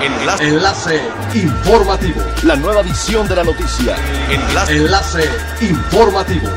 [0.00, 0.44] Enlace.
[0.44, 1.00] Enlace
[1.34, 2.22] informativo.
[2.44, 3.96] La nueva edición de la noticia.
[4.30, 4.76] Enlace.
[4.76, 5.24] Enlace
[5.60, 6.48] informativo.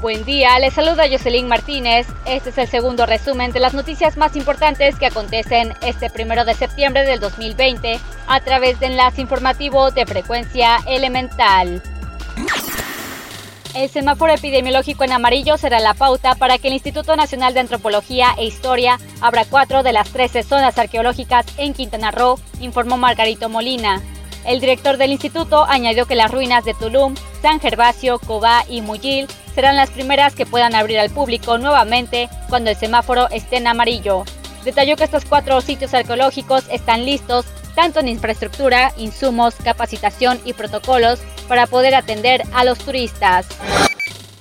[0.00, 2.06] Buen día, les saluda Jocelyn Martínez.
[2.26, 6.54] Este es el segundo resumen de las noticias más importantes que acontecen este primero de
[6.54, 7.98] septiembre del 2020
[8.28, 11.82] a través de Enlace Informativo de Frecuencia Elemental.
[13.74, 18.34] El semáforo epidemiológico en amarillo será la pauta para que el Instituto Nacional de Antropología
[18.36, 24.02] e Historia abra cuatro de las 13 zonas arqueológicas en Quintana Roo, informó Margarito Molina.
[24.44, 29.28] El director del instituto añadió que las ruinas de Tulum, San Gervasio, Cobá y Muyil
[29.54, 34.24] serán las primeras que puedan abrir al público nuevamente cuando el semáforo esté en amarillo.
[34.64, 37.46] Detalló que estos cuatro sitios arqueológicos están listos
[37.80, 43.46] tanto en infraestructura, insumos, capacitación y protocolos para poder atender a los turistas.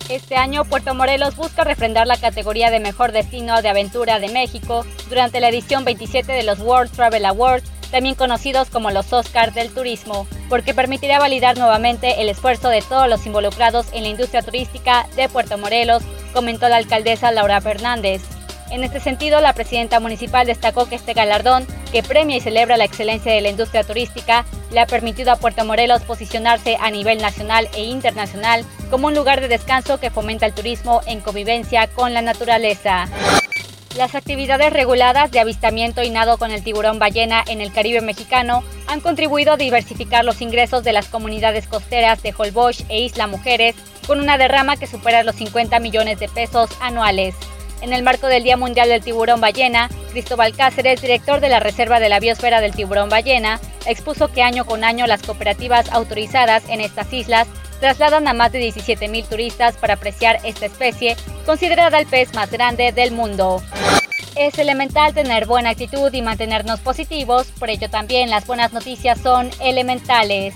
[0.10, 4.86] Este año Puerto Morelos busca refrendar la categoría de mejor destino de aventura de México
[5.08, 9.74] durante la edición 27 de los World Travel Awards, también conocidos como los Oscars del
[9.74, 15.08] turismo, porque permitirá validar nuevamente el esfuerzo de todos los involucrados en la industria turística
[15.16, 18.22] de Puerto Morelos, comentó la alcaldesa Laura Fernández.
[18.70, 22.86] En este sentido, la presidenta municipal destacó que este galardón, que premia y celebra la
[22.86, 27.68] excelencia de la industria turística, le ha permitido a Puerto Morelos posicionarse a nivel nacional
[27.74, 32.22] e internacional como un lugar de descanso que fomenta el turismo en convivencia con la
[32.22, 33.08] naturaleza.
[33.98, 38.64] Las actividades reguladas de avistamiento y nado con el tiburón ballena en el Caribe mexicano
[38.88, 43.76] han contribuido a diversificar los ingresos de las comunidades costeras de Holbox e Isla Mujeres,
[44.06, 47.36] con una derrama que supera los 50 millones de pesos anuales.
[47.82, 52.00] En el marco del Día Mundial del Tiburón Ballena, Cristóbal Cáceres, director de la Reserva
[52.00, 56.82] de la Biosfera del Tiburón Ballena, expuso que año con año las cooperativas autorizadas en
[56.82, 57.48] estas islas
[57.80, 62.92] trasladan a más de 17.000 turistas para apreciar esta especie, considerada el pez más grande
[62.92, 63.62] del mundo.
[64.36, 69.50] Es elemental tener buena actitud y mantenernos positivos, por ello también las buenas noticias son
[69.62, 70.54] elementales.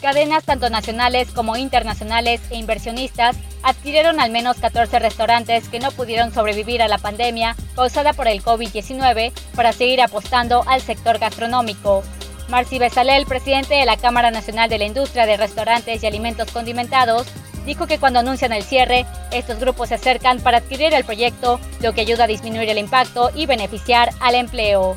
[0.00, 6.32] Cadenas tanto nacionales como internacionales e inversionistas adquirieron al menos 14 restaurantes que no pudieron
[6.32, 12.02] sobrevivir a la pandemia causada por el COVID-19 para seguir apostando al sector gastronómico.
[12.48, 17.26] Marci Besalel, presidente de la Cámara Nacional de la Industria de Restaurantes y Alimentos Condimentados,
[17.66, 21.92] dijo que cuando anuncian el cierre, estos grupos se acercan para adquirir el proyecto, lo
[21.92, 24.96] que ayuda a disminuir el impacto y beneficiar al empleo.